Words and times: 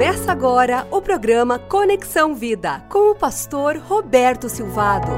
Começa 0.00 0.32
agora 0.32 0.88
o 0.90 1.02
programa 1.02 1.58
Conexão 1.58 2.34
Vida 2.34 2.80
com 2.88 3.10
o 3.10 3.14
pastor 3.14 3.76
Roberto 3.76 4.48
Silvado. 4.48 5.10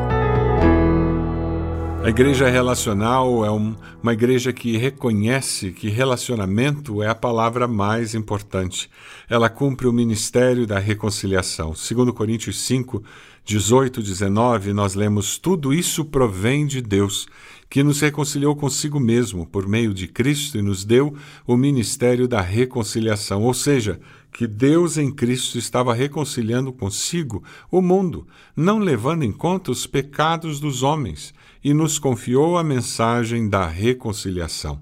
A 2.03 2.09
igreja 2.09 2.49
relacional 2.49 3.45
é 3.45 3.51
um, 3.53 3.77
uma 4.03 4.13
igreja 4.13 4.53
que 4.53 4.77
reconhece 4.77 5.71
que 5.71 5.89
relacionamento 5.89 7.01
é 7.01 7.07
a 7.07 7.15
palavra 7.15 7.69
mais 7.69 8.13
importante. 8.13 8.91
Ela 9.31 9.49
cumpre 9.49 9.87
o 9.87 9.93
ministério 9.93 10.67
da 10.67 10.81
reconciliação. 10.81 11.77
Segundo 11.77 12.13
Coríntios 12.13 12.61
5, 12.63 13.05
18, 13.45 14.03
19, 14.03 14.73
nós 14.73 14.97
lemos: 14.97 15.39
Tudo 15.39 15.73
isso 15.73 16.05
provém 16.05 16.67
de 16.67 16.83
Deus, 16.83 17.29
que 17.71 17.85
nos 17.85 18.01
reconciliou 18.01 18.57
consigo 18.57 18.99
mesmo 18.99 19.47
por 19.47 19.69
meio 19.69 19.95
de 19.95 20.09
Cristo 20.09 20.59
e 20.59 20.63
nos 20.63 20.85
deu 20.85 21.15
o 21.47 21.57
ministério 21.57 22.27
da 22.27 22.41
reconciliação. 22.41 23.45
Ou 23.45 23.55
seja, 23.55 24.01
que 24.33 24.47
Deus 24.47 24.97
em 24.97 25.13
Cristo 25.13 25.59
estava 25.59 25.93
reconciliando 25.93 26.73
consigo 26.73 27.45
o 27.71 27.83
mundo, 27.83 28.27
não 28.57 28.79
levando 28.79 29.23
em 29.23 29.31
conta 29.31 29.71
os 29.71 29.87
pecados 29.87 30.59
dos 30.59 30.83
homens 30.83 31.35
e 31.63 31.75
nos 31.75 31.99
confiou 31.99 32.57
a 32.57 32.65
mensagem 32.65 33.49
da 33.49 33.67
reconciliação. 33.67 34.81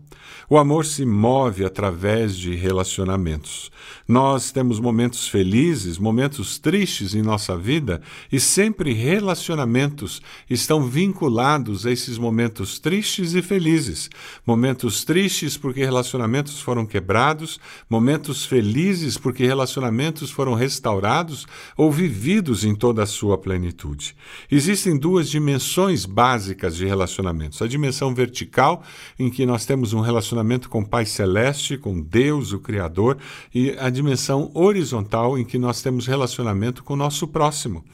O 0.48 0.58
amor 0.58 0.84
se 0.84 1.04
move 1.04 1.64
através 1.64 2.36
de 2.36 2.54
relacionamentos. 2.54 3.70
Nós 4.06 4.50
temos 4.50 4.80
momentos 4.80 5.28
felizes, 5.28 5.98
momentos 5.98 6.58
tristes 6.58 7.14
em 7.14 7.22
nossa 7.22 7.56
vida 7.56 8.02
e 8.30 8.40
sempre 8.40 8.92
relacionamentos 8.92 10.20
estão 10.48 10.84
vinculados 10.84 11.86
a 11.86 11.90
esses 11.92 12.18
momentos 12.18 12.78
tristes 12.78 13.34
e 13.34 13.42
felizes. 13.42 14.10
Momentos 14.44 15.04
tristes 15.04 15.56
porque 15.56 15.84
relacionamentos 15.84 16.60
foram 16.60 16.84
quebrados, 16.84 17.60
momentos 17.88 18.44
felizes 18.44 19.16
porque 19.16 19.46
relacionamentos 19.46 20.30
foram 20.30 20.54
restaurados 20.54 21.46
ou 21.76 21.90
vividos 21.90 22.64
em 22.64 22.74
toda 22.74 23.02
a 23.02 23.06
sua 23.06 23.38
plenitude. 23.38 24.16
Existem 24.50 24.98
duas 24.98 25.30
dimensões 25.30 26.04
básicas 26.04 26.76
de 26.76 26.86
relacionamentos: 26.86 27.62
a 27.62 27.66
dimensão 27.66 28.14
vertical, 28.14 28.82
em 29.18 29.30
que 29.30 29.46
nós 29.46 29.64
temos 29.64 29.92
um 29.92 30.00
relacionamento 30.00 30.19
com 30.68 30.80
o 30.80 30.86
Pai 30.86 31.06
Celeste, 31.06 31.76
com 31.76 32.00
Deus, 32.00 32.52
o 32.52 32.58
Criador, 32.58 33.18
e 33.54 33.76
a 33.78 33.90
dimensão 33.90 34.50
horizontal, 34.54 35.38
em 35.38 35.44
que 35.44 35.58
nós 35.58 35.82
temos 35.82 36.06
relacionamento 36.06 36.82
com 36.82 36.94
o 36.94 36.96
nosso 36.96 37.28
próximo. 37.28 37.84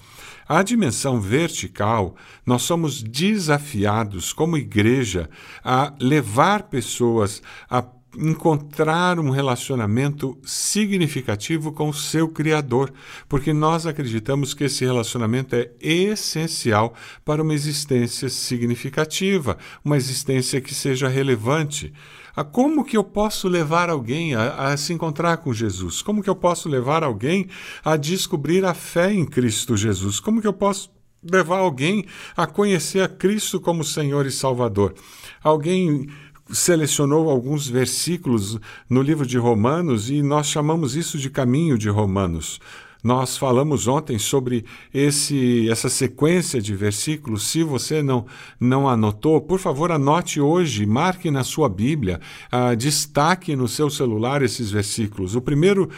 A 0.48 0.62
dimensão 0.62 1.20
vertical, 1.20 2.14
nós 2.44 2.62
somos 2.62 3.02
desafiados 3.02 4.32
como 4.32 4.56
igreja 4.56 5.28
a 5.64 5.92
levar 5.98 6.64
pessoas 6.64 7.42
a 7.68 7.82
encontrar 8.18 9.18
um 9.18 9.30
relacionamento 9.30 10.36
significativo 10.44 11.72
com 11.72 11.88
o 11.88 11.94
seu 11.94 12.28
Criador, 12.28 12.92
porque 13.28 13.52
nós 13.52 13.86
acreditamos 13.86 14.54
que 14.54 14.64
esse 14.64 14.84
relacionamento 14.84 15.54
é 15.54 15.70
essencial 15.80 16.94
para 17.24 17.42
uma 17.42 17.54
existência 17.54 18.28
significativa, 18.28 19.58
uma 19.84 19.96
existência 19.96 20.60
que 20.60 20.74
seja 20.74 21.08
relevante. 21.08 21.92
A 22.34 22.44
como 22.44 22.84
que 22.84 22.96
eu 22.96 23.04
posso 23.04 23.48
levar 23.48 23.88
alguém 23.88 24.34
a, 24.34 24.68
a 24.68 24.76
se 24.76 24.92
encontrar 24.92 25.38
com 25.38 25.52
Jesus? 25.54 26.02
Como 26.02 26.22
que 26.22 26.28
eu 26.28 26.36
posso 26.36 26.68
levar 26.68 27.02
alguém 27.02 27.48
a 27.82 27.96
descobrir 27.96 28.64
a 28.64 28.74
fé 28.74 29.12
em 29.12 29.24
Cristo 29.24 29.76
Jesus? 29.76 30.20
Como 30.20 30.40
que 30.40 30.46
eu 30.46 30.52
posso 30.52 30.90
levar 31.22 31.58
alguém 31.58 32.04
a 32.36 32.46
conhecer 32.46 33.00
a 33.00 33.08
Cristo 33.08 33.58
como 33.58 33.82
Senhor 33.82 34.26
e 34.26 34.30
Salvador? 34.30 34.94
Alguém 35.42 36.08
selecionou 36.50 37.30
alguns 37.30 37.68
versículos 37.68 38.58
no 38.88 39.02
livro 39.02 39.26
de 39.26 39.38
Romanos 39.38 40.10
e 40.10 40.22
nós 40.22 40.46
chamamos 40.46 40.94
isso 40.94 41.18
de 41.18 41.28
caminho 41.30 41.76
de 41.76 41.88
Romanos. 41.88 42.60
Nós 43.02 43.36
falamos 43.36 43.86
ontem 43.86 44.18
sobre 44.18 44.64
esse, 44.92 45.68
essa 45.70 45.88
sequência 45.88 46.60
de 46.60 46.74
versículos. 46.74 47.46
Se 47.46 47.62
você 47.62 48.02
não, 48.02 48.26
não 48.58 48.88
anotou, 48.88 49.40
por 49.40 49.58
favor, 49.58 49.92
anote 49.92 50.40
hoje, 50.40 50.84
marque 50.86 51.30
na 51.30 51.44
sua 51.44 51.68
Bíblia, 51.68 52.20
uh, 52.52 52.74
destaque 52.76 53.54
no 53.54 53.68
seu 53.68 53.88
celular 53.90 54.42
esses 54.42 54.70
versículos. 54.70 55.36
O 55.36 55.40
primeiro, 55.40 55.88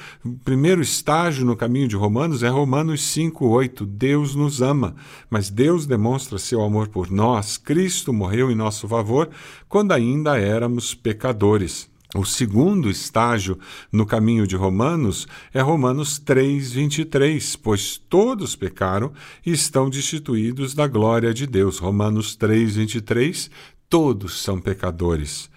primeiro 0.45 0.83
estágio 0.83 1.45
no 1.45 1.56
caminho 1.56 1.89
de 1.89 1.97
Romanos 1.97 2.43
é 2.43 2.49
Romanos 2.49 3.01
5,8. 3.01 3.87
Deus 3.87 4.34
nos 4.34 4.61
ama, 4.61 4.95
mas 5.31 5.51
Deus 5.51 5.87
demonstra 5.87 6.39
seu 6.39 6.62
amor 6.62 6.89
por 6.89 7.11
nós. 7.11 7.56
Cristo 7.56 8.12
morreu 8.12 8.51
em 8.51 8.55
nosso 8.55 8.87
favor 8.87 9.31
quando 9.69 9.93
ainda 9.93 10.39
éramos 10.39 10.95
pecadores. 10.95 11.89
O 12.15 12.25
segundo 12.25 12.89
estágio 12.89 13.59
no 13.93 14.07
caminho 14.07 14.47
de 14.47 14.57
Romanos 14.57 15.29
é 15.53 15.61
Romanos 15.61 16.19
3, 16.19 16.73
23, 16.73 17.55
pois 17.57 17.99
todos 17.99 18.57
pecaram 18.57 19.13
e 19.45 19.53
estão 19.53 19.91
destituídos 19.91 20.73
da 20.73 20.87
glória 20.87 21.35
de 21.35 21.47
Deus. 21.47 21.79
Romanos 21.79 22.35
3, 22.35 22.77
23, 22.77 23.51
todos 23.91 24.41
são 24.41 24.59
pecadores. 24.59 25.51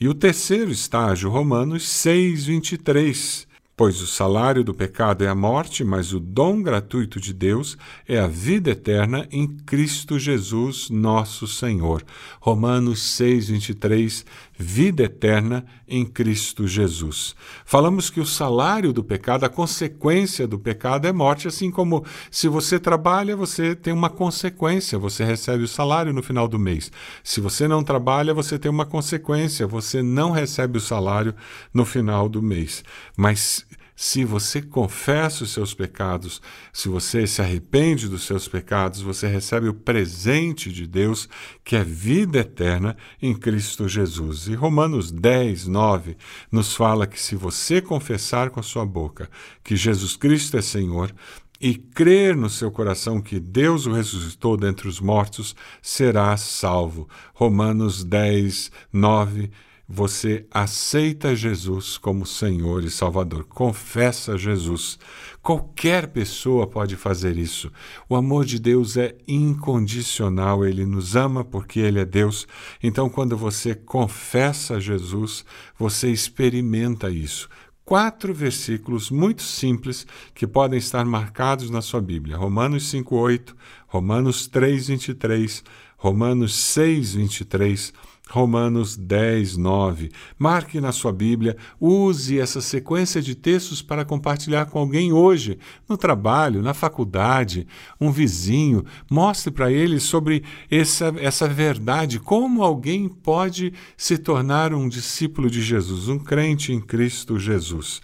E 0.00 0.08
o 0.08 0.14
terceiro 0.14 0.70
estágio, 0.70 1.28
Romanos 1.28 1.86
6, 1.86 2.46
23, 2.46 3.46
Pois 3.80 4.02
o 4.02 4.06
salário 4.06 4.62
do 4.62 4.74
pecado 4.74 5.24
é 5.24 5.26
a 5.26 5.34
morte, 5.34 5.82
mas 5.82 6.12
o 6.12 6.20
dom 6.20 6.62
gratuito 6.62 7.18
de 7.18 7.32
Deus 7.32 7.78
é 8.06 8.18
a 8.18 8.26
vida 8.26 8.72
eterna 8.72 9.26
em 9.32 9.46
Cristo 9.46 10.18
Jesus, 10.18 10.90
nosso 10.90 11.48
Senhor. 11.48 12.04
Romanos 12.42 13.00
6, 13.00 13.48
23, 13.48 14.26
vida 14.62 15.04
eterna 15.04 15.64
em 15.88 16.04
Cristo 16.04 16.68
Jesus. 16.68 17.34
Falamos 17.64 18.10
que 18.10 18.20
o 18.20 18.26
salário 18.26 18.92
do 18.92 19.02
pecado, 19.02 19.44
a 19.44 19.48
consequência 19.48 20.46
do 20.46 20.58
pecado 20.58 21.06
é 21.08 21.12
morte, 21.12 21.48
assim 21.48 21.70
como 21.70 22.04
se 22.30 22.46
você 22.46 22.78
trabalha, 22.78 23.34
você 23.34 23.74
tem 23.74 23.92
uma 23.92 24.10
consequência, 24.10 24.98
você 24.98 25.24
recebe 25.24 25.64
o 25.64 25.68
salário 25.68 26.12
no 26.12 26.22
final 26.22 26.46
do 26.46 26.58
mês. 26.58 26.92
Se 27.24 27.40
você 27.40 27.66
não 27.66 27.82
trabalha, 27.82 28.34
você 28.34 28.58
tem 28.58 28.70
uma 28.70 28.84
consequência, 28.84 29.66
você 29.66 30.02
não 30.02 30.30
recebe 30.30 30.76
o 30.76 30.80
salário 30.80 31.34
no 31.72 31.86
final 31.86 32.28
do 32.28 32.42
mês. 32.42 32.84
Mas 33.16 33.64
se 34.02 34.24
você 34.24 34.62
confessa 34.62 35.44
os 35.44 35.50
seus 35.50 35.74
pecados, 35.74 36.40
se 36.72 36.88
você 36.88 37.26
se 37.26 37.42
arrepende 37.42 38.08
dos 38.08 38.22
seus 38.22 38.48
pecados, 38.48 39.02
você 39.02 39.28
recebe 39.28 39.68
o 39.68 39.74
presente 39.74 40.72
de 40.72 40.86
Deus, 40.86 41.28
que 41.62 41.76
é 41.76 41.84
vida 41.84 42.38
eterna 42.38 42.96
em 43.20 43.34
Cristo 43.34 43.86
Jesus. 43.86 44.46
E 44.46 44.54
Romanos 44.54 45.10
10, 45.10 45.66
9 45.66 46.16
nos 46.50 46.74
fala 46.74 47.06
que 47.06 47.20
se 47.20 47.36
você 47.36 47.82
confessar 47.82 48.48
com 48.48 48.58
a 48.58 48.62
sua 48.62 48.86
boca 48.86 49.28
que 49.62 49.76
Jesus 49.76 50.16
Cristo 50.16 50.56
é 50.56 50.62
Senhor, 50.62 51.14
e 51.60 51.74
crer 51.74 52.34
no 52.34 52.48
seu 52.48 52.70
coração 52.70 53.20
que 53.20 53.38
Deus 53.38 53.84
o 53.84 53.92
ressuscitou 53.92 54.56
dentre 54.56 54.88
os 54.88 54.98
mortos, 54.98 55.54
será 55.82 56.34
salvo. 56.38 57.06
Romanos 57.34 58.02
10, 58.02 58.72
9 58.90 59.50
você 59.92 60.46
aceita 60.52 61.34
Jesus 61.34 61.98
como 61.98 62.24
Senhor 62.24 62.84
e 62.84 62.90
Salvador, 62.90 63.44
confessa 63.46 64.38
Jesus. 64.38 65.00
Qualquer 65.42 66.06
pessoa 66.06 66.64
pode 66.64 66.94
fazer 66.94 67.36
isso. 67.36 67.72
O 68.08 68.14
amor 68.14 68.44
de 68.44 68.60
Deus 68.60 68.96
é 68.96 69.16
incondicional, 69.26 70.64
ele 70.64 70.86
nos 70.86 71.16
ama 71.16 71.42
porque 71.42 71.80
ele 71.80 71.98
é 71.98 72.04
Deus. 72.04 72.46
Então, 72.80 73.10
quando 73.10 73.36
você 73.36 73.74
confessa 73.74 74.80
Jesus, 74.80 75.44
você 75.76 76.08
experimenta 76.08 77.10
isso. 77.10 77.48
Quatro 77.84 78.32
versículos 78.32 79.10
muito 79.10 79.42
simples 79.42 80.06
que 80.32 80.46
podem 80.46 80.78
estar 80.78 81.04
marcados 81.04 81.68
na 81.68 81.82
sua 81.82 82.00
Bíblia: 82.00 82.36
Romanos 82.36 82.84
5:8, 82.88 83.56
Romanos 83.88 84.46
3:23, 84.46 85.64
Romanos 85.96 86.54
6:23. 86.54 87.92
Romanos 88.30 88.96
10, 88.96 89.56
9. 89.56 90.10
Marque 90.38 90.80
na 90.80 90.92
sua 90.92 91.12
Bíblia, 91.12 91.56
use 91.80 92.38
essa 92.38 92.60
sequência 92.60 93.20
de 93.20 93.34
textos 93.34 93.82
para 93.82 94.04
compartilhar 94.04 94.66
com 94.66 94.78
alguém 94.78 95.12
hoje, 95.12 95.58
no 95.88 95.96
trabalho, 95.96 96.62
na 96.62 96.72
faculdade, 96.72 97.66
um 98.00 98.12
vizinho. 98.12 98.84
Mostre 99.10 99.50
para 99.50 99.72
ele 99.72 99.98
sobre 99.98 100.44
essa, 100.70 101.12
essa 101.18 101.48
verdade, 101.48 102.20
como 102.20 102.62
alguém 102.62 103.08
pode 103.08 103.72
se 103.96 104.16
tornar 104.16 104.72
um 104.72 104.88
discípulo 104.88 105.50
de 105.50 105.60
Jesus, 105.60 106.08
um 106.08 106.18
crente 106.18 106.72
em 106.72 106.80
Cristo 106.80 107.38
Jesus. 107.38 108.00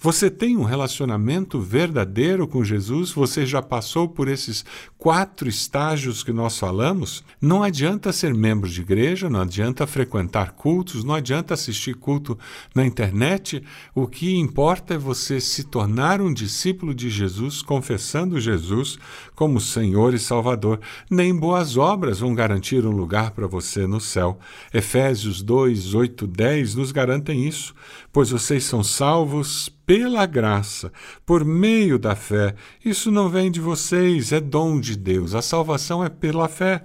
Você 0.00 0.30
tem 0.30 0.56
um 0.56 0.62
relacionamento 0.62 1.60
verdadeiro 1.60 2.46
com 2.46 2.62
Jesus? 2.62 3.10
Você 3.10 3.44
já 3.44 3.60
passou 3.60 4.08
por 4.08 4.28
esses 4.28 4.64
quatro 4.96 5.48
estágios 5.48 6.22
que 6.22 6.32
nós 6.32 6.56
falamos? 6.56 7.24
Não 7.40 7.64
adianta 7.64 8.12
ser 8.12 8.32
membro 8.32 8.70
de 8.70 8.80
igreja, 8.80 9.28
não 9.28 9.40
adianta 9.40 9.88
frequentar 9.88 10.52
cultos, 10.52 11.02
não 11.02 11.16
adianta 11.16 11.52
assistir 11.52 11.96
culto 11.96 12.38
na 12.72 12.86
internet. 12.86 13.60
O 13.92 14.06
que 14.06 14.36
importa 14.36 14.94
é 14.94 14.98
você 14.98 15.40
se 15.40 15.64
tornar 15.64 16.20
um 16.20 16.32
discípulo 16.32 16.94
de 16.94 17.10
Jesus, 17.10 17.60
confessando 17.60 18.40
Jesus 18.40 19.00
como 19.34 19.60
Senhor 19.60 20.14
e 20.14 20.18
Salvador. 20.20 20.78
Nem 21.10 21.34
boas 21.36 21.76
obras 21.76 22.20
vão 22.20 22.36
garantir 22.36 22.86
um 22.86 22.92
lugar 22.92 23.32
para 23.32 23.48
você 23.48 23.84
no 23.84 24.00
céu. 24.00 24.38
Efésios 24.72 25.42
2, 25.42 25.92
8, 25.94 26.24
10 26.24 26.76
nos 26.76 26.92
garantem 26.92 27.48
isso, 27.48 27.74
pois 28.12 28.30
vocês 28.30 28.62
são 28.62 28.84
salvos 28.84 29.76
pela 29.88 30.26
graça, 30.26 30.92
por 31.24 31.46
meio 31.46 31.98
da 31.98 32.14
fé. 32.14 32.54
Isso 32.84 33.10
não 33.10 33.30
vem 33.30 33.50
de 33.50 33.58
vocês, 33.58 34.32
é 34.32 34.38
dom 34.38 34.78
de 34.78 34.94
Deus. 34.94 35.34
A 35.34 35.40
salvação 35.40 36.04
é 36.04 36.10
pela 36.10 36.46
fé, 36.46 36.82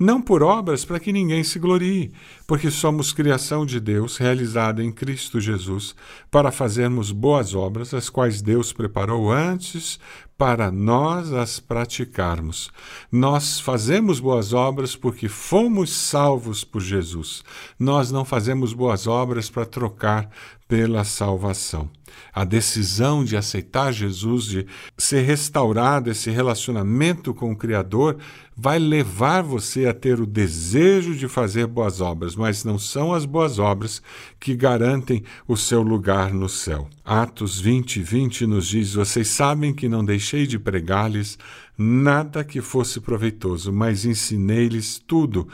não 0.00 0.22
por 0.22 0.42
obras 0.42 0.82
para 0.82 0.98
que 0.98 1.12
ninguém 1.12 1.44
se 1.44 1.58
glorie, 1.58 2.14
porque 2.46 2.70
somos 2.70 3.12
criação 3.12 3.66
de 3.66 3.78
Deus, 3.78 4.16
realizada 4.16 4.82
em 4.82 4.90
Cristo 4.90 5.38
Jesus, 5.38 5.94
para 6.30 6.50
fazermos 6.50 7.12
boas 7.12 7.54
obras, 7.54 7.92
as 7.92 8.08
quais 8.08 8.40
Deus 8.40 8.72
preparou 8.72 9.30
antes 9.30 10.00
para 10.36 10.70
nós 10.70 11.32
as 11.32 11.58
praticarmos. 11.58 12.70
Nós 13.10 13.58
fazemos 13.58 14.20
boas 14.20 14.52
obras 14.52 14.94
porque 14.94 15.28
fomos 15.28 15.90
salvos 15.90 16.62
por 16.62 16.80
Jesus. 16.80 17.42
Nós 17.78 18.10
não 18.10 18.24
fazemos 18.24 18.72
boas 18.72 19.06
obras 19.06 19.48
para 19.48 19.64
trocar 19.64 20.30
pela 20.68 21.04
salvação. 21.04 21.88
A 22.32 22.44
decisão 22.44 23.24
de 23.24 23.36
aceitar 23.36 23.92
Jesus, 23.92 24.44
de 24.44 24.66
ser 24.96 25.22
restaurado 25.22 26.10
esse 26.10 26.30
relacionamento 26.30 27.32
com 27.34 27.52
o 27.52 27.56
Criador, 27.56 28.18
vai 28.56 28.78
levar 28.78 29.42
você 29.42 29.86
a 29.86 29.92
ter 29.92 30.18
o 30.20 30.26
desejo 30.26 31.14
de 31.14 31.28
fazer 31.28 31.66
boas 31.66 32.00
obras, 32.00 32.34
mas 32.34 32.64
não 32.64 32.78
são 32.78 33.12
as 33.12 33.26
boas 33.26 33.58
obras 33.58 34.02
que 34.40 34.54
garantem 34.54 35.22
o 35.46 35.56
seu 35.56 35.82
lugar 35.82 36.32
no 36.32 36.48
céu. 36.48 36.88
Atos 37.04 37.60
20, 37.60 38.00
20 38.00 38.46
nos 38.46 38.66
diz: 38.66 38.94
Vocês 38.94 39.28
sabem 39.28 39.74
que 39.74 39.88
não 39.88 40.04
deixei 40.26 40.46
de 40.46 40.58
pregar-lhes 40.58 41.38
nada 41.78 42.42
que 42.42 42.60
fosse 42.60 43.00
proveitoso, 43.00 43.72
mas 43.72 44.04
ensinei-lhes 44.04 44.98
tudo, 44.98 45.46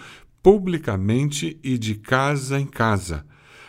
publicamente 0.43 1.59
e 1.63 1.77
de 1.77 1.95
casa 1.95 2.59
em 2.59 2.67
casa 2.67 3.27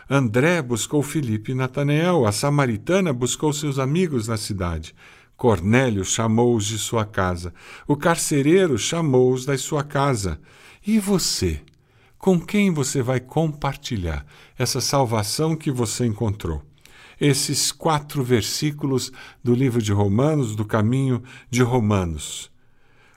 André 0.10 0.62
buscou 0.62 1.02
Filipe 1.02 1.52
e 1.52 1.56
Natanael, 1.56 2.26
a 2.26 2.32
samaritana 2.32 3.12
buscou 3.12 3.52
seus 3.52 3.80
amigos 3.80 4.28
na 4.28 4.38
cidade. 4.38 4.94
Cornélio 5.36 6.04
chamou-os 6.04 6.66
de 6.66 6.78
sua 6.78 7.06
casa. 7.06 7.54
O 7.88 7.96
carcereiro 7.96 8.78
chamou-os 8.78 9.46
da 9.46 9.58
sua 9.58 9.84
casa. 9.84 10.40
E 10.86 11.00
você? 11.00 11.62
Com 12.18 12.40
quem 12.40 12.72
você 12.72 13.02
vai 13.02 13.20
compartilhar 13.20 14.26
essa 14.58 14.80
salvação 14.80 15.56
que 15.56 15.72
você 15.72 16.06
encontrou? 16.06 16.62
Esses 17.20 17.72
quatro 17.72 18.24
versículos 18.24 19.12
do 19.44 19.54
livro 19.54 19.82
de 19.82 19.92
Romanos, 19.92 20.56
do 20.56 20.66
caminho 20.66 21.24
de 21.50 21.62
Romanos. 21.62 22.52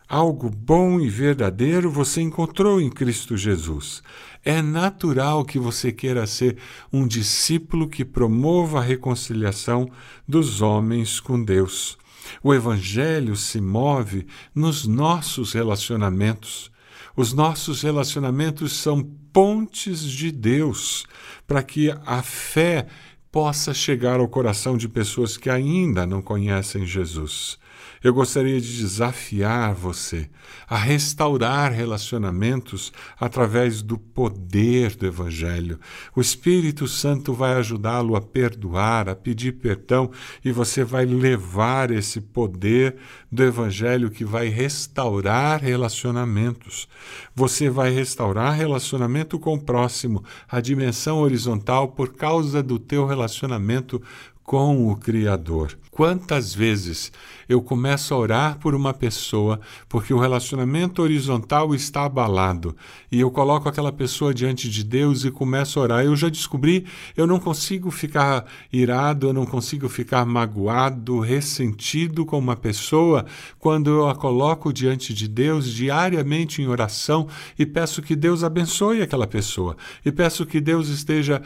Algo 0.08 0.48
bom 0.48 1.00
e 1.00 1.08
verdadeiro 1.08 1.90
você 1.90 2.20
encontrou 2.20 2.80
em 2.80 2.88
Cristo 2.88 3.36
Jesus. 3.36 4.04
É 4.44 4.62
natural 4.62 5.44
que 5.44 5.58
você 5.58 5.90
queira 5.90 6.24
ser 6.28 6.58
um 6.92 7.08
discípulo 7.08 7.88
que 7.88 8.04
promova 8.04 8.78
a 8.78 8.82
reconciliação 8.82 9.90
dos 10.26 10.62
homens 10.62 11.18
com 11.18 11.42
Deus. 11.42 11.98
O 12.40 12.54
Evangelho 12.54 13.34
se 13.34 13.60
move 13.60 14.28
nos 14.54 14.86
nossos 14.86 15.52
relacionamentos. 15.52 16.70
Os 17.16 17.32
nossos 17.32 17.82
relacionamentos 17.82 18.74
são 18.74 19.02
pontes 19.32 20.02
de 20.02 20.30
Deus 20.30 21.04
para 21.48 21.64
que 21.64 21.90
a 22.04 22.22
fé 22.22 22.86
possa 23.36 23.74
chegar 23.74 24.18
ao 24.18 24.26
coração 24.26 24.78
de 24.78 24.88
pessoas 24.88 25.36
que 25.36 25.50
ainda 25.50 26.06
não 26.06 26.22
conhecem 26.22 26.86
Jesus. 26.86 27.58
Eu 28.02 28.12
gostaria 28.14 28.60
de 28.60 28.78
desafiar 28.78 29.74
você 29.74 30.28
a 30.68 30.76
restaurar 30.76 31.72
relacionamentos 31.72 32.92
através 33.18 33.82
do 33.82 33.98
poder 33.98 34.94
do 34.94 35.06
Evangelho. 35.06 35.78
O 36.14 36.20
Espírito 36.20 36.86
Santo 36.86 37.32
vai 37.32 37.54
ajudá-lo 37.54 38.16
a 38.16 38.20
perdoar, 38.20 39.08
a 39.08 39.14
pedir 39.14 39.52
perdão, 39.52 40.10
e 40.44 40.52
você 40.52 40.84
vai 40.84 41.04
levar 41.04 41.90
esse 41.90 42.20
poder 42.20 42.96
do 43.30 43.42
Evangelho 43.42 44.10
que 44.10 44.24
vai 44.24 44.48
restaurar 44.48 45.62
relacionamentos. 45.62 46.88
Você 47.34 47.68
vai 47.68 47.90
restaurar 47.90 48.54
relacionamento 48.54 49.38
com 49.38 49.54
o 49.54 49.60
próximo, 49.60 50.24
a 50.48 50.60
dimensão 50.60 51.18
horizontal, 51.18 51.88
por 51.88 52.14
causa 52.14 52.62
do 52.62 52.78
teu 52.78 53.06
relacionamento 53.06 54.02
com 54.46 54.88
o 54.88 54.96
Criador. 54.96 55.76
Quantas 55.90 56.54
vezes 56.54 57.10
eu 57.48 57.60
começo 57.60 58.12
a 58.12 58.18
orar 58.18 58.58
por 58.58 58.74
uma 58.74 58.92
pessoa 58.92 59.58
porque 59.88 60.12
o 60.12 60.18
relacionamento 60.18 61.00
horizontal 61.02 61.74
está 61.74 62.04
abalado 62.04 62.76
e 63.10 63.18
eu 63.18 63.30
coloco 63.30 63.68
aquela 63.68 63.90
pessoa 63.90 64.34
diante 64.34 64.68
de 64.68 64.84
Deus 64.84 65.24
e 65.24 65.30
começo 65.30 65.80
a 65.80 65.82
orar. 65.82 66.04
Eu 66.04 66.14
já 66.14 66.28
descobri, 66.28 66.84
eu 67.16 67.26
não 67.26 67.40
consigo 67.40 67.90
ficar 67.90 68.44
irado, 68.70 69.28
eu 69.28 69.32
não 69.32 69.46
consigo 69.46 69.88
ficar 69.88 70.24
magoado, 70.26 71.18
ressentido 71.18 72.24
com 72.26 72.38
uma 72.38 72.56
pessoa 72.56 73.24
quando 73.58 73.90
eu 73.90 74.08
a 74.08 74.14
coloco 74.14 74.72
diante 74.72 75.14
de 75.14 75.26
Deus 75.26 75.66
diariamente 75.72 76.60
em 76.60 76.68
oração 76.68 77.26
e 77.58 77.64
peço 77.64 78.02
que 78.02 78.14
Deus 78.14 78.44
abençoe 78.44 79.02
aquela 79.02 79.26
pessoa 79.26 79.76
e 80.04 80.12
peço 80.12 80.46
que 80.46 80.60
Deus 80.60 80.88
esteja 80.88 81.42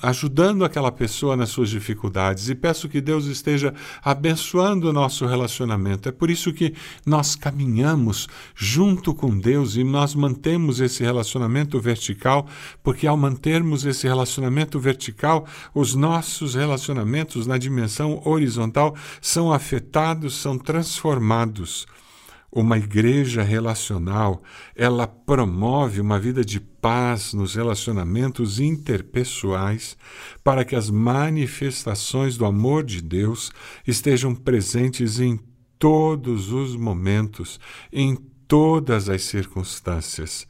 ajudando 0.00 0.64
aquela 0.64 0.92
pessoa 0.92 1.36
nas 1.36 1.50
suas 1.50 1.68
dificuldades 1.68 2.13
e 2.48 2.54
peço 2.54 2.88
que 2.88 3.00
Deus 3.00 3.26
esteja 3.26 3.54
esteja 3.54 3.74
abençoando 4.02 4.88
o 4.88 4.92
nosso 4.92 5.26
relacionamento. 5.26 6.08
É 6.08 6.12
por 6.12 6.30
isso 6.30 6.52
que 6.52 6.74
nós 7.06 7.34
caminhamos 7.34 8.28
junto 8.54 9.14
com 9.14 9.38
Deus 9.38 9.76
e 9.76 9.84
nós 9.84 10.14
mantemos 10.14 10.80
esse 10.80 11.02
relacionamento 11.02 11.80
vertical, 11.80 12.46
porque 12.82 13.06
ao 13.06 13.16
mantermos 13.16 13.84
esse 13.84 14.06
relacionamento 14.06 14.78
vertical, 14.80 15.46
os 15.74 15.94
nossos 15.94 16.54
relacionamentos 16.54 17.46
na 17.46 17.56
dimensão 17.56 18.20
horizontal 18.24 18.94
são 19.20 19.52
afetados, 19.52 20.34
são 20.34 20.58
transformados. 20.58 21.86
Uma 22.56 22.78
igreja 22.78 23.42
relacional, 23.42 24.40
ela 24.76 25.08
promove 25.08 26.00
uma 26.00 26.20
vida 26.20 26.44
de 26.44 26.60
paz 26.60 27.34
nos 27.34 27.56
relacionamentos 27.56 28.60
interpessoais, 28.60 29.96
para 30.44 30.64
que 30.64 30.76
as 30.76 30.88
manifestações 30.88 32.36
do 32.36 32.44
amor 32.44 32.84
de 32.84 33.02
Deus 33.02 33.50
estejam 33.84 34.36
presentes 34.36 35.18
em 35.18 35.40
todos 35.80 36.52
os 36.52 36.76
momentos, 36.76 37.58
em 37.92 38.14
todas 38.46 39.08
as 39.08 39.24
circunstâncias. 39.24 40.46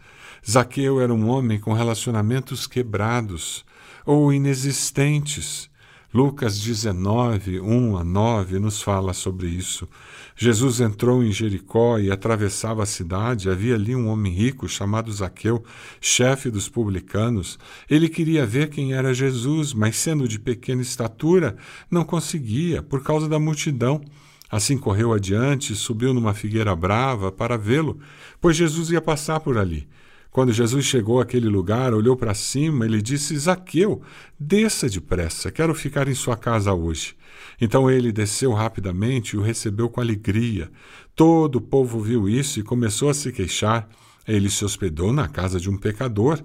Zaqueu 0.47 1.01
era 1.01 1.15
um 1.15 1.27
homem 1.31 1.59
com 1.59 1.73
relacionamentos 1.73 2.67
quebrados 2.67 3.65
ou 4.05 4.31
inexistentes. 4.31 5.71
Lucas 6.15 6.61
19, 6.61 7.59
1 7.59 7.97
a 7.97 8.05
9 8.05 8.61
nos 8.61 8.81
fala 8.81 9.13
sobre 9.13 9.49
isso. 9.49 9.89
Jesus 10.37 10.81
entrou 10.81 11.25
em 11.25 11.33
Jericó 11.33 11.99
e 11.99 12.09
atravessava 12.09 12.85
a 12.85 12.87
cidade. 12.87 13.51
Havia 13.51 13.75
ali 13.75 13.97
um 13.97 14.07
homem 14.07 14.33
rico 14.33 14.69
chamado 14.69 15.11
Zaqueu, 15.11 15.65
chefe 16.01 16.53
dos 16.53 16.69
publicanos. 16.69 17.59
Ele 17.91 18.09
queria 18.09 18.47
ver 18.47 18.71
quem 18.71 18.93
era 18.93 19.13
Jesus, 19.13 19.75
mas 19.75 19.97
sendo 19.97 20.29
de 20.29 20.39
pequena 20.39 20.83
estatura, 20.83 21.57
não 21.91 22.05
conseguia, 22.05 22.81
por 22.81 23.03
causa 23.03 23.29
da 23.29 23.41
multidão. 23.41 24.01
Assim 24.49 24.79
correu 24.79 25.13
adiante 25.13 25.73
e 25.73 25.77
subiu 25.77 26.15
numa 26.15 26.33
figueira 26.33 26.77
brava 26.77 27.33
para 27.33 27.59
vê-lo, 27.59 27.99
pois 28.41 28.57
Jesus 28.57 28.89
ia 28.89 29.01
passar 29.01 29.41
por 29.41 29.59
ali. 29.59 29.89
Quando 30.35 30.53
Jesus 30.53 30.85
chegou 30.85 31.21
àquele 31.21 31.49
lugar, 31.49 31.95
olhou 31.95 32.17
para 32.17 32.35
cima 32.35 32.85
e 32.85 32.89
lhe 32.89 33.01
disse: 33.01 33.39
Zaqueu, 33.39 34.03
desça 34.37 34.89
depressa, 34.89 35.49
quero 35.49 35.73
ficar 35.77 36.09
em 36.09 36.15
sua 36.15 36.37
casa 36.37 36.75
hoje. 36.75 37.15
Então 37.61 37.89
ele 37.89 38.11
desceu 38.11 38.53
rapidamente 38.53 39.37
e 39.37 39.39
o 39.39 39.43
recebeu 39.43 39.89
com 39.89 40.01
alegria. 40.01 40.73
Todo 41.15 41.57
o 41.57 41.61
povo 41.61 42.01
viu 42.01 42.29
isso 42.29 42.59
e 42.59 42.65
começou 42.65 43.09
a 43.11 43.15
se 43.15 43.31
queixar. 43.31 43.89
Ele 44.27 44.51
se 44.51 44.65
hospedou 44.65 45.13
na 45.13 45.29
casa 45.29 45.61
de 45.61 45.71
um 45.71 45.77
pecador. 45.77 46.43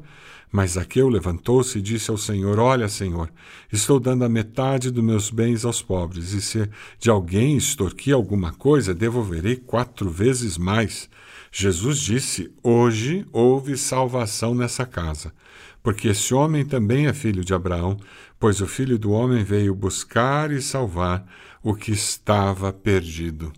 Mas 0.52 0.72
Zaqueu 0.72 1.10
levantou-se 1.10 1.80
e 1.80 1.82
disse 1.82 2.12
ao 2.12 2.18
Senhor: 2.18 2.60
Olha, 2.60 2.88
Senhor, 2.88 3.32
estou 3.74 4.00
dando 4.00 4.24
a 4.24 4.30
metade 4.30 4.92
dos 4.92 5.04
meus 5.04 5.32
bens 5.32 5.66
aos 5.66 5.82
pobres, 5.82 6.34
e 6.34 6.42
se 6.44 6.70
de 7.00 7.10
alguém 7.10 7.58
extorquir 7.58 8.14
alguma 8.14 8.54
coisa, 8.54 8.94
devolverei 8.94 9.56
quatro 9.56 10.12
vezes 10.12 10.60
mais. 10.60 11.10
Jesus 11.52 12.00
disse: 12.00 12.52
Hoje 12.64 13.26
houve 13.32 13.78
salvação 13.78 14.54
nessa 14.54 14.86
casa, 14.86 15.34
porque 15.82 16.10
esse 16.10 16.34
homem 16.34 16.66
também 16.66 17.08
é 17.08 17.14
filho 17.14 17.44
de 17.44 17.54
Abraão, 17.54 17.98
pois 18.40 18.62
o 18.62 18.68
filho 18.68 18.98
do 18.98 19.12
homem 19.12 19.44
veio 19.44 19.74
buscar 19.74 20.52
e 20.52 20.62
salvar 20.62 21.26
o 21.64 21.74
que 21.74 21.92
estava 21.92 22.72
perdido. 22.72 23.52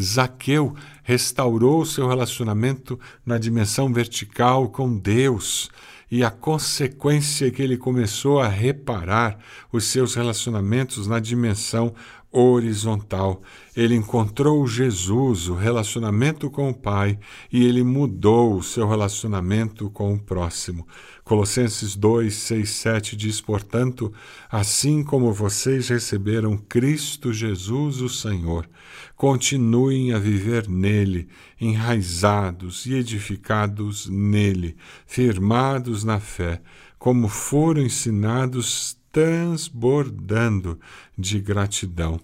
Zaqueu 0.00 0.74
restaurou 1.02 1.84
seu 1.84 2.08
relacionamento 2.08 2.98
na 3.24 3.38
dimensão 3.38 3.92
vertical 3.92 4.68
com 4.68 4.96
Deus 4.96 5.70
e 6.10 6.24
a 6.24 6.30
consequência 6.30 7.46
é 7.46 7.50
que 7.50 7.62
ele 7.62 7.76
começou 7.76 8.40
a 8.40 8.48
reparar 8.48 9.38
os 9.72 9.84
seus 9.84 10.16
relacionamentos 10.16 11.06
na 11.06 11.20
dimensão 11.20 11.94
horizontal. 12.32 13.42
Ele 13.76 13.94
encontrou 13.94 14.66
Jesus, 14.66 15.48
o 15.48 15.54
relacionamento 15.54 16.50
com 16.50 16.70
o 16.70 16.74
Pai, 16.74 17.18
e 17.52 17.64
ele 17.64 17.82
mudou 17.82 18.56
o 18.56 18.62
seu 18.62 18.88
relacionamento 18.88 19.90
com 19.90 20.14
o 20.14 20.18
próximo. 20.18 20.86
Colossenses 21.24 21.96
2, 21.96 22.32
6, 22.34 22.70
7 22.70 23.16
diz, 23.16 23.40
portanto, 23.40 24.12
assim 24.50 25.02
como 25.02 25.32
vocês 25.32 25.88
receberam 25.88 26.56
Cristo 26.56 27.32
Jesus, 27.32 28.00
o 28.00 28.08
Senhor, 28.08 28.68
continuem 29.16 30.12
a 30.12 30.18
viver 30.18 30.68
nele, 30.68 31.28
enraizados 31.60 32.86
e 32.86 32.94
edificados 32.94 34.08
nele, 34.08 34.76
firmados 35.06 36.04
na 36.04 36.18
fé, 36.18 36.60
como 36.98 37.28
foram 37.28 37.82
ensinados 37.82 38.99
transbordando 39.12 40.78
de 41.16 41.40
gratidão. 41.40 42.20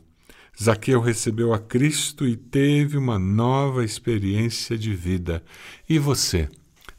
Zaqueu 0.60 1.00
recebeu 1.00 1.52
a 1.52 1.58
Cristo 1.58 2.26
e 2.26 2.34
teve 2.34 2.96
uma 2.96 3.18
nova 3.18 3.84
experiência 3.84 4.78
de 4.78 4.94
vida. 4.94 5.42
E 5.88 5.98
você? 5.98 6.48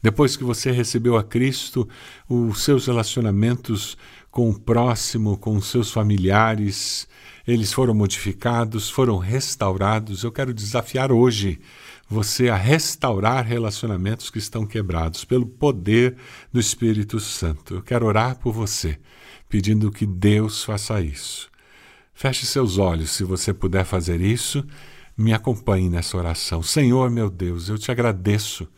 Depois 0.00 0.36
que 0.36 0.44
você 0.44 0.70
recebeu 0.70 1.16
a 1.16 1.24
Cristo, 1.24 1.88
os 2.28 2.62
seus 2.62 2.86
relacionamentos 2.86 3.98
com 4.30 4.48
o 4.48 4.58
próximo, 4.58 5.36
com 5.36 5.56
os 5.56 5.66
seus 5.66 5.90
familiares, 5.90 7.08
eles 7.48 7.72
foram 7.72 7.94
modificados, 7.94 8.90
foram 8.90 9.16
restaurados. 9.16 10.22
Eu 10.22 10.30
quero 10.30 10.52
desafiar 10.52 11.10
hoje 11.10 11.58
você 12.06 12.50
a 12.50 12.56
restaurar 12.56 13.46
relacionamentos 13.46 14.28
que 14.28 14.36
estão 14.38 14.66
quebrados 14.66 15.24
pelo 15.24 15.46
poder 15.46 16.14
do 16.52 16.60
Espírito 16.60 17.18
Santo. 17.18 17.76
Eu 17.76 17.82
quero 17.82 18.04
orar 18.04 18.38
por 18.38 18.52
você 18.52 18.98
pedindo 19.48 19.90
que 19.90 20.04
Deus 20.04 20.62
faça 20.62 21.00
isso. 21.00 21.48
Feche 22.12 22.44
seus 22.44 22.76
olhos, 22.76 23.12
se 23.12 23.24
você 23.24 23.54
puder 23.54 23.86
fazer 23.86 24.20
isso, 24.20 24.62
me 25.16 25.32
acompanhe 25.32 25.88
nessa 25.88 26.18
oração. 26.18 26.62
Senhor, 26.62 27.10
meu 27.10 27.30
Deus, 27.30 27.70
eu 27.70 27.78
te 27.78 27.90
agradeço, 27.90 28.68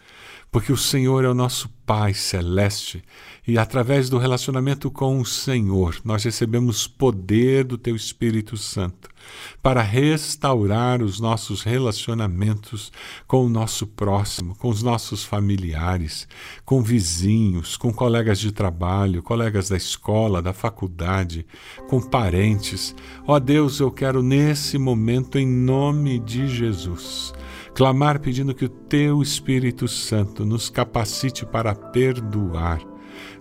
porque 0.50 0.72
o 0.72 0.76
Senhor 0.76 1.24
é 1.24 1.28
o 1.28 1.34
nosso 1.34 1.68
Pai 1.86 2.14
celeste 2.14 3.02
e 3.46 3.58
através 3.58 4.08
do 4.08 4.16
relacionamento 4.16 4.90
com 4.92 5.20
o 5.20 5.26
Senhor 5.26 6.00
nós 6.04 6.22
recebemos 6.22 6.86
poder 6.86 7.64
do 7.64 7.76
Teu 7.76 7.96
Espírito 7.96 8.56
Santo 8.56 9.08
para 9.62 9.82
restaurar 9.82 11.02
os 11.02 11.20
nossos 11.20 11.62
relacionamentos 11.62 12.92
com 13.26 13.44
o 13.44 13.48
nosso 13.48 13.86
próximo, 13.86 14.54
com 14.56 14.68
os 14.68 14.82
nossos 14.82 15.24
familiares, 15.24 16.28
com 16.64 16.82
vizinhos, 16.82 17.76
com 17.76 17.92
colegas 17.92 18.38
de 18.38 18.52
trabalho, 18.52 19.22
colegas 19.22 19.68
da 19.68 19.76
escola, 19.76 20.40
da 20.40 20.52
faculdade, 20.52 21.46
com 21.88 22.00
parentes. 22.00 22.94
Ó 23.26 23.38
Deus, 23.38 23.80
eu 23.80 23.90
quero 23.90 24.22
nesse 24.22 24.78
momento, 24.78 25.38
em 25.38 25.46
nome 25.46 26.18
de 26.18 26.46
Jesus, 26.48 27.32
clamar 27.74 28.20
pedindo 28.20 28.54
que 28.54 28.64
o 28.64 28.68
Teu 28.68 29.22
Espírito 29.22 29.88
Santo 29.88 30.44
nos 30.44 30.68
capacite 30.68 31.44
para 31.46 31.74
perdoar 31.74 32.80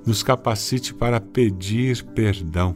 nos 0.05 0.23
capacite 0.23 0.93
para 0.93 1.19
pedir 1.19 2.03
perdão, 2.15 2.75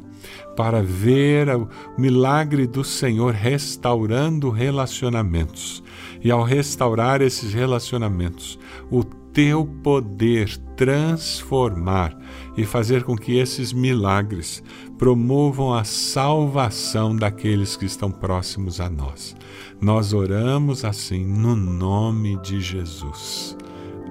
para 0.55 0.81
ver 0.81 1.49
o 1.55 1.67
milagre 1.97 2.67
do 2.67 2.83
Senhor 2.83 3.33
restaurando 3.33 4.49
relacionamentos. 4.49 5.83
E 6.21 6.31
ao 6.31 6.43
restaurar 6.43 7.21
esses 7.21 7.53
relacionamentos, 7.53 8.59
o 8.89 9.03
teu 9.03 9.65
poder 9.65 10.57
transformar 10.77 12.15
e 12.55 12.65
fazer 12.65 13.03
com 13.03 13.15
que 13.15 13.37
esses 13.37 13.73
milagres 13.73 14.63
promovam 15.03 15.73
a 15.73 15.83
salvação 15.83 17.13
daqueles 17.13 17.75
que 17.75 17.83
estão 17.83 18.09
próximos 18.09 18.79
a 18.79 18.89
nós. 18.89 19.35
Nós 19.81 20.13
oramos 20.13 20.85
assim 20.85 21.25
no 21.25 21.57
nome 21.57 22.37
de 22.37 22.61
Jesus. 22.61 23.57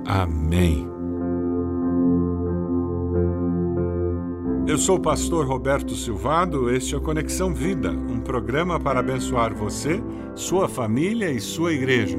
Amém. 0.05 0.87
Eu 4.67 4.77
sou 4.77 4.99
o 4.99 5.01
pastor 5.01 5.47
Roberto 5.47 5.95
Silvado, 5.95 6.69
este 6.69 6.95
é 6.95 6.99
o 6.99 7.01
Conexão 7.01 7.55
Vida, 7.55 7.91
um 7.91 8.21
programa 8.21 8.79
para 8.79 9.01
abençoar 9.01 9.55
você, 9.55 9.99
sua 10.35 10.69
família 10.69 11.31
e 11.31 11.41
sua 11.41 11.73
igreja. 11.73 12.19